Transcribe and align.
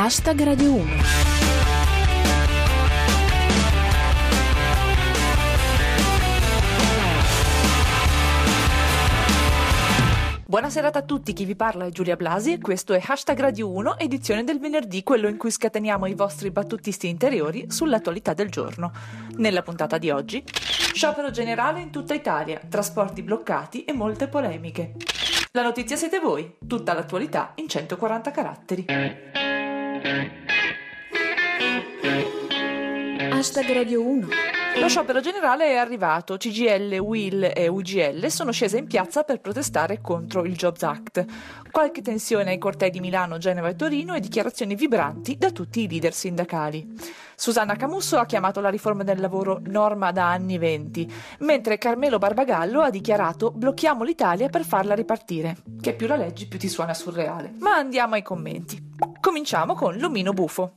Hashtag 0.00 0.40
Radio 0.44 0.74
1. 0.74 0.90
Buona 10.46 10.70
serata 10.70 11.00
a 11.00 11.02
tutti, 11.02 11.32
chi 11.32 11.44
vi 11.44 11.56
parla 11.56 11.86
è 11.86 11.90
Giulia 11.90 12.14
Blasi 12.14 12.52
e 12.52 12.58
questo 12.60 12.94
è 12.94 13.02
Hashtag 13.04 13.40
Radio 13.40 13.72
1, 13.72 13.98
edizione 13.98 14.44
del 14.44 14.60
venerdì, 14.60 15.02
quello 15.02 15.26
in 15.26 15.36
cui 15.36 15.50
scateniamo 15.50 16.06
i 16.06 16.14
vostri 16.14 16.52
battutisti 16.52 17.08
interiori 17.08 17.64
sull'attualità 17.68 18.34
del 18.34 18.50
giorno. 18.50 18.92
Nella 19.38 19.62
puntata 19.62 19.98
di 19.98 20.10
oggi, 20.10 20.44
sciopero 20.46 21.32
generale 21.32 21.80
in 21.80 21.90
tutta 21.90 22.14
Italia, 22.14 22.60
trasporti 22.68 23.22
bloccati 23.22 23.84
e 23.84 23.92
molte 23.92 24.28
polemiche. 24.28 24.94
La 25.50 25.62
notizia 25.62 25.96
siete 25.96 26.20
voi, 26.20 26.54
tutta 26.68 26.94
l'attualità 26.94 27.50
in 27.56 27.66
140 27.68 28.30
caratteri. 28.30 29.47
Hashtag 33.32 33.68
Radio 33.70 34.02
1. 34.02 34.57
Lo 34.80 34.88
sciopero 34.88 35.20
generale 35.20 35.72
è 35.72 35.76
arrivato, 35.76 36.36
CGL, 36.36 36.98
WIL 36.98 37.50
e 37.54 37.66
UGL 37.66 38.30
sono 38.30 38.52
scese 38.52 38.78
in 38.78 38.86
piazza 38.86 39.24
per 39.24 39.40
protestare 39.40 40.00
contro 40.00 40.44
il 40.44 40.54
Jobs 40.54 40.82
Act. 40.82 41.24
Qualche 41.70 42.00
tensione 42.00 42.50
ai 42.50 42.58
cortei 42.58 42.90
di 42.90 43.00
Milano, 43.00 43.38
Genova 43.38 43.68
e 43.68 43.74
Torino 43.74 44.14
e 44.14 44.20
dichiarazioni 44.20 44.76
vibranti 44.76 45.36
da 45.36 45.50
tutti 45.50 45.82
i 45.82 45.88
leader 45.88 46.14
sindacali. 46.14 46.86
Susanna 47.34 47.74
Camusso 47.74 48.18
ha 48.18 48.24
chiamato 48.24 48.60
la 48.60 48.70
riforma 48.70 49.02
del 49.02 49.20
lavoro 49.20 49.60
norma 49.64 50.12
da 50.12 50.30
anni 50.30 50.58
venti, 50.58 51.12
mentre 51.40 51.76
Carmelo 51.76 52.18
Barbagallo 52.18 52.80
ha 52.80 52.90
dichiarato 52.90 53.50
blocchiamo 53.50 54.04
l'Italia 54.04 54.48
per 54.48 54.64
farla 54.64 54.94
ripartire, 54.94 55.56
che 55.80 55.94
più 55.94 56.06
la 56.06 56.16
leggi 56.16 56.46
più 56.46 56.58
ti 56.58 56.68
suona 56.68 56.94
surreale. 56.94 57.52
Ma 57.58 57.74
andiamo 57.74 58.14
ai 58.14 58.22
commenti. 58.22 58.94
Cominciamo 59.20 59.74
con 59.74 59.96
l'omino 59.96 60.32
bufo. 60.32 60.74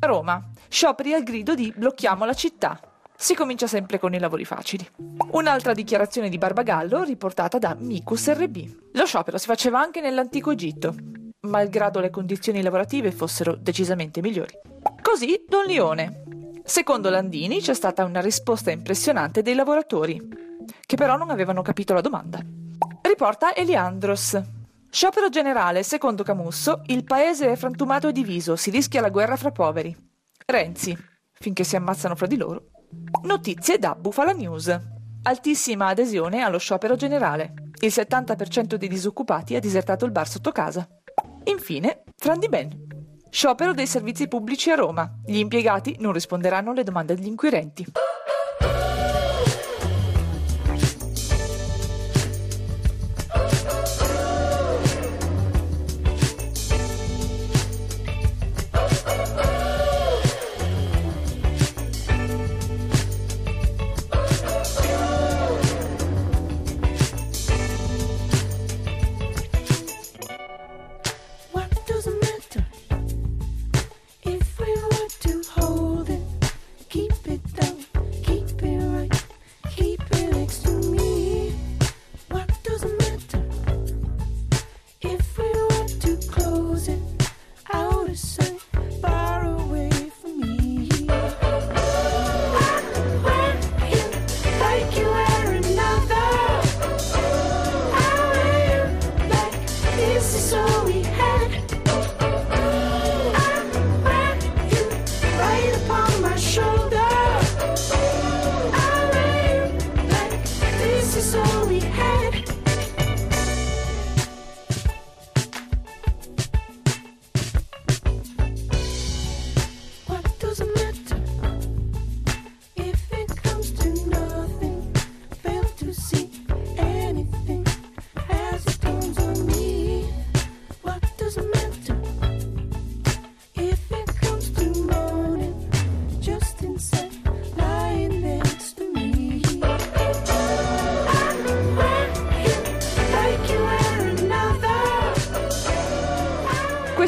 Roma. 0.00 0.42
Scioperi 0.68 1.12
al 1.12 1.22
grido 1.22 1.54
di 1.54 1.72
blocchiamo 1.76 2.24
la 2.24 2.34
città. 2.34 2.80
Si 3.16 3.34
comincia 3.34 3.66
sempre 3.66 3.98
con 3.98 4.12
i 4.12 4.18
lavori 4.18 4.44
facili. 4.44 4.86
Un'altra 5.30 5.72
dichiarazione 5.72 6.28
di 6.28 6.36
Barbagallo 6.36 7.04
riportata 7.04 7.58
da 7.58 7.76
Micus 7.78 8.30
RB. 8.30 8.90
Lo 8.92 9.06
sciopero 9.06 9.38
si 9.38 9.46
faceva 9.46 9.80
anche 9.80 10.00
nell'antico 10.00 10.50
Egitto, 10.50 10.94
malgrado 11.40 12.00
le 12.00 12.10
condizioni 12.10 12.60
lavorative 12.60 13.12
fossero 13.12 13.54
decisamente 13.54 14.20
migliori. 14.20 14.52
Così 15.00 15.44
Don 15.48 15.64
Leone. 15.64 16.22
Secondo 16.64 17.08
Landini 17.08 17.60
c'è 17.60 17.74
stata 17.74 18.04
una 18.04 18.20
risposta 18.20 18.70
impressionante 18.70 19.42
dei 19.42 19.54
lavoratori, 19.54 20.20
che 20.80 20.96
però 20.96 21.16
non 21.16 21.30
avevano 21.30 21.62
capito 21.62 21.94
la 21.94 22.00
domanda. 22.00 22.40
Riporta 23.02 23.54
Eliandros. 23.54 24.42
Sciopero 24.90 25.28
generale, 25.28 25.82
secondo 25.82 26.22
Camusso, 26.22 26.82
il 26.86 27.04
paese 27.04 27.50
è 27.50 27.56
frantumato 27.56 28.08
e 28.08 28.12
diviso, 28.12 28.56
si 28.56 28.70
rischia 28.70 29.00
la 29.00 29.10
guerra 29.10 29.36
fra 29.36 29.50
poveri. 29.50 29.94
Renzi, 30.46 30.96
finché 31.32 31.64
si 31.64 31.76
ammazzano 31.76 32.16
fra 32.16 32.26
di 32.26 32.36
loro. 32.36 32.68
Notizie 33.22 33.78
da 33.78 33.94
Bufala 33.94 34.32
News. 34.32 34.76
Altissima 35.22 35.86
adesione 35.86 36.42
allo 36.42 36.58
sciopero 36.58 36.96
generale. 36.96 37.54
Il 37.80 37.92
70% 37.94 38.74
dei 38.74 38.88
disoccupati 38.88 39.56
ha 39.56 39.60
disertato 39.60 40.04
il 40.04 40.10
bar 40.10 40.28
sotto 40.28 40.52
casa. 40.52 40.86
Infine, 41.44 42.04
Fran 42.16 42.38
Di 42.38 42.48
Ben. 42.48 42.86
Sciopero 43.30 43.72
dei 43.72 43.86
servizi 43.86 44.28
pubblici 44.28 44.70
a 44.70 44.76
Roma. 44.76 45.10
Gli 45.24 45.38
impiegati 45.38 45.96
non 45.98 46.12
risponderanno 46.12 46.70
alle 46.70 46.84
domande 46.84 47.14
degli 47.14 47.26
inquirenti. 47.26 47.84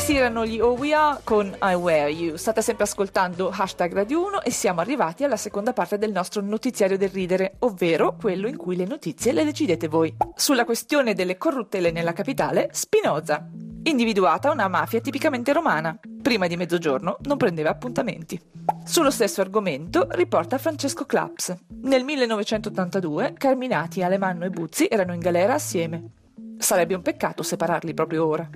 Questi 0.07 0.23
erano 0.23 0.47
gli 0.47 0.61
Oh 0.61 0.75
We 0.75 0.95
Are 0.95 1.21
con 1.25 1.53
I 1.61 1.75
Wear 1.75 2.09
You. 2.11 2.37
State 2.37 2.63
sempre 2.63 2.85
ascoltando 2.85 3.51
Hashtag 3.53 3.93
Radio 3.93 4.25
1 4.25 4.43
e 4.43 4.53
siamo 4.53 4.81
arrivati 4.81 5.25
alla 5.25 5.37
seconda 5.37 5.73
parte 5.73 5.99
del 5.99 6.13
nostro 6.13 6.41
notiziario 6.41 6.97
del 6.97 7.09
ridere, 7.09 7.57
ovvero 7.59 8.15
quello 8.15 8.47
in 8.47 8.57
cui 8.57 8.77
le 8.77 8.85
notizie 8.85 9.33
le 9.33 9.45
decidete 9.45 9.89
voi. 9.89 10.15
Sulla 10.37 10.65
questione 10.65 11.13
delle 11.13 11.37
corruttele 11.37 11.91
nella 11.91 12.13
capitale, 12.13 12.69
Spinoza. 12.71 13.49
Individuata 13.83 14.53
una 14.53 14.69
mafia 14.69 15.01
tipicamente 15.01 15.53
romana. 15.53 15.99
Prima 16.23 16.47
di 16.47 16.57
mezzogiorno 16.57 17.17
non 17.23 17.37
prendeva 17.37 17.71
appuntamenti. 17.71 18.41
Sullo 18.85 19.11
stesso 19.11 19.41
argomento 19.41 20.07
riporta 20.11 20.59
Francesco 20.59 21.05
Claps. 21.05 21.53
Nel 21.83 22.05
1982 22.05 23.35
Carminati, 23.37 24.05
Alemanno 24.05 24.45
e 24.45 24.51
Buzzi 24.51 24.87
erano 24.89 25.15
in 25.15 25.21
galera 25.21 25.55
assieme. 25.55 26.11
Sarebbe 26.59 26.95
un 26.95 27.03
peccato 27.03 27.43
separarli 27.43 27.93
proprio 27.93 28.25
ora. 28.25 28.49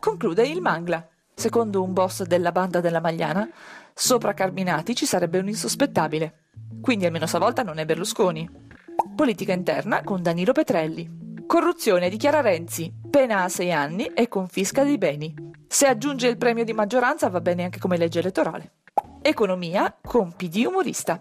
Conclude 0.00 0.46
il 0.46 0.62
Mangla. 0.62 1.06
Secondo 1.34 1.82
un 1.82 1.92
boss 1.92 2.22
della 2.22 2.52
banda 2.52 2.80
della 2.80 3.02
Magliana, 3.02 3.46
sopra 3.92 4.32
Carminati 4.32 4.94
ci 4.94 5.04
sarebbe 5.04 5.38
un 5.38 5.48
insospettabile. 5.48 6.46
Quindi 6.80 7.04
almeno 7.04 7.26
stavolta 7.26 7.62
non 7.62 7.76
è 7.76 7.84
Berlusconi. 7.84 8.48
Politica 9.14 9.52
interna 9.52 10.02
con 10.02 10.22
Danilo 10.22 10.52
Petrelli. 10.52 11.44
Corruzione, 11.46 12.08
dichiara 12.08 12.40
Renzi. 12.40 12.90
Pena 13.10 13.42
a 13.42 13.50
sei 13.50 13.72
anni 13.72 14.06
e 14.06 14.26
confisca 14.28 14.84
dei 14.84 14.96
beni. 14.96 15.34
Se 15.68 15.86
aggiunge 15.86 16.28
il 16.28 16.38
premio 16.38 16.64
di 16.64 16.72
maggioranza 16.72 17.28
va 17.28 17.42
bene 17.42 17.64
anche 17.64 17.78
come 17.78 17.98
legge 17.98 18.20
elettorale. 18.20 18.76
Economia 19.20 19.94
con 20.00 20.32
PD 20.34 20.64
umorista. 20.66 21.20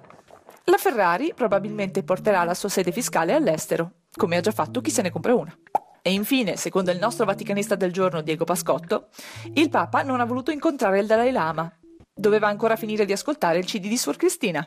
La 0.64 0.78
Ferrari 0.78 1.34
probabilmente 1.36 2.04
porterà 2.04 2.46
la 2.46 2.54
sua 2.54 2.70
sede 2.70 2.94
fiscale 2.94 3.34
all'estero, 3.34 3.92
come 4.16 4.38
ha 4.38 4.42
già 4.42 4.52
fatto 4.52 4.80
chi 4.80 4.90
se 4.90 5.02
ne 5.02 5.12
compra 5.12 5.36
una. 5.36 5.54
E 6.02 6.12
infine, 6.12 6.56
secondo 6.56 6.92
il 6.92 7.00
nostro 7.00 7.26
vaticanista 7.26 7.76
del 7.76 7.92
giorno 7.92 8.22
Diego 8.22 8.46
Pascotto, 8.46 9.08
il 9.54 9.70
Papa 9.70 10.02
non 10.02 10.20
ha 10.22 10.26
voluto 10.26 10.52
incontrare 10.52 11.00
il 11.00 11.08
Dalai 11.08 11.32
Lama. 11.32 11.72
Doveva 12.14 12.48
ancora 12.48 12.76
finire 12.76 13.06
di 13.06 13.12
ascoltare 13.12 13.60
il 13.60 13.66
CD 13.66 13.88
di 13.88 13.98
Suor 13.98 14.18
Cristina. 14.18 14.64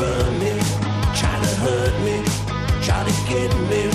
burn 0.00 0.38
me, 0.38 0.52
try 1.14 1.36
to 1.44 1.50
hurt 1.62 1.94
me, 2.06 2.24
try 2.82 3.04
to 3.04 3.14
get 3.28 3.52
me 3.68 3.89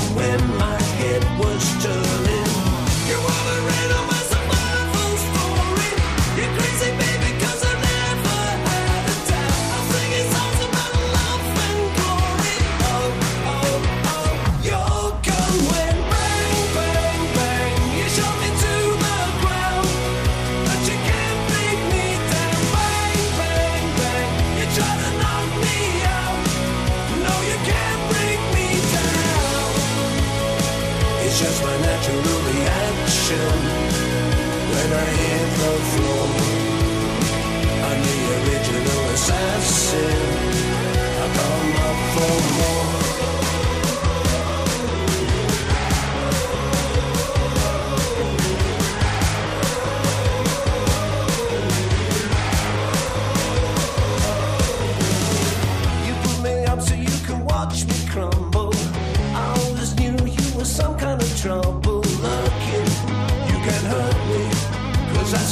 when 34.95 35.03
I 35.03 35.11
hit 35.11 35.49
the 35.59 35.73
floor. 35.91 36.24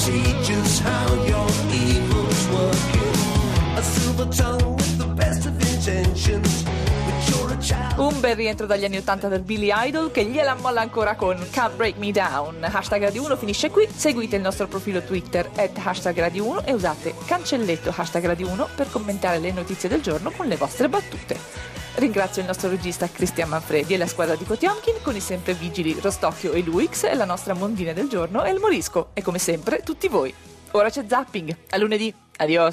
See 0.04 0.36
just 0.44 0.84
how 0.84 1.08
your 1.24 1.48
evil's 1.72 2.48
working. 2.52 3.16
A 3.78 3.82
silver 3.82 4.28
tongue 4.28 4.76
with 4.76 4.98
the 4.98 5.08
best 5.16 5.46
of 5.46 5.54
intentions. 5.72 6.64
Un 7.96 8.20
bel 8.20 8.36
rientro 8.36 8.66
dagli 8.66 8.84
anni 8.84 8.98
80 8.98 9.28
del 9.30 9.42
Billy 9.42 9.70
Idol 9.72 10.12
che 10.12 10.26
gliela 10.26 10.56
molla 10.56 10.82
ancora 10.82 11.16
con 11.16 11.38
Can't 11.52 11.76
Break 11.76 11.98
Me 11.98 12.12
Down. 12.12 12.58
Hashtag 12.64 13.04
Radio 13.04 13.24
1 13.24 13.38
finisce 13.38 13.70
qui. 13.70 13.88
Seguite 13.96 14.36
il 14.36 14.42
nostro 14.42 14.68
profilo 14.68 15.02
Twitter 15.04 15.50
at 15.56 15.78
hashtag 15.78 16.20
Radio 16.20 16.46
1 16.46 16.66
e 16.66 16.74
usate 16.74 17.14
cancelletto 17.26 17.94
hashtag 17.96 18.26
Radio 18.26 18.50
1 18.50 18.70
per 18.76 18.90
commentare 18.90 19.38
le 19.40 19.52
notizie 19.52 19.88
del 19.88 20.02
giorno 20.02 20.32
con 20.32 20.48
le 20.48 20.58
vostre 20.58 20.90
battute. 20.90 21.83
Ringrazio 21.96 22.42
il 22.42 22.48
nostro 22.48 22.70
regista 22.70 23.08
Cristian 23.08 23.50
Manfredi 23.50 23.94
e 23.94 23.98
la 23.98 24.08
squadra 24.08 24.36
di 24.36 24.44
Potiomkin 24.44 24.96
con 25.04 25.16
i 25.16 25.20
sempre 25.20 25.54
vigili 25.54 25.96
Rostocchio 26.02 26.52
e 26.52 26.62
Luix 26.64 27.04
e 27.04 27.14
la 27.14 27.26
nostra 27.26 27.54
mondina 27.54 27.94
del 27.94 28.10
giorno 28.10 28.44
e 28.44 28.52
il 28.52 28.60
Morisco 28.60 29.10
e 29.14 29.22
come 29.22 29.38
sempre 29.38 29.82
tutti 29.84 30.08
voi. 30.08 30.34
Ora 30.72 30.90
c'è 30.90 31.06
zapping. 31.08 31.56
A 31.70 31.78
lunedì. 31.78 32.14
Adios. 32.38 32.72